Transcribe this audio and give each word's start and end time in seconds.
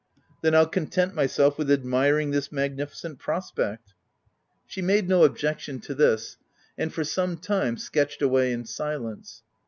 "Then 0.41 0.55
I'll 0.55 0.65
content 0.65 1.13
myself 1.13 1.59
with 1.59 1.69
admiring 1.69 2.31
this 2.31 2.51
magnificent 2.51 3.19
prospect." 3.19 3.93
She 4.65 4.81
made 4.81 5.07
no 5.07 5.23
objection 5.23 5.79
to 5.81 5.93
this; 5.93 6.37
and, 6.75 6.91
for 6.91 7.03
some 7.03 7.37
time, 7.37 7.77
sketched 7.77 8.23
away 8.23 8.51
in 8.51 8.65
silence. 8.65 9.43